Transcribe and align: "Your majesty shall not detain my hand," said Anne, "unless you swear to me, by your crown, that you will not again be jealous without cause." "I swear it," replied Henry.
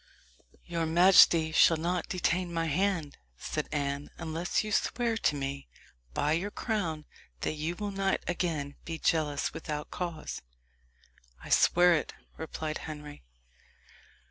"Your 0.65 0.87
majesty 0.87 1.51
shall 1.51 1.77
not 1.77 2.09
detain 2.09 2.51
my 2.51 2.65
hand," 2.65 3.19
said 3.37 3.69
Anne, 3.71 4.09
"unless 4.17 4.63
you 4.63 4.71
swear 4.71 5.15
to 5.17 5.35
me, 5.35 5.67
by 6.15 6.31
your 6.31 6.49
crown, 6.49 7.05
that 7.41 7.51
you 7.53 7.75
will 7.75 7.91
not 7.91 8.19
again 8.27 8.77
be 8.83 8.97
jealous 8.97 9.53
without 9.53 9.91
cause." 9.91 10.41
"I 11.43 11.49
swear 11.49 11.93
it," 11.93 12.13
replied 12.35 12.79
Henry. 12.89 13.21